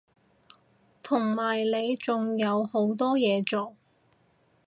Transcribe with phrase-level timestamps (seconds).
[1.03, 3.75] 同埋你仲有好多嘢做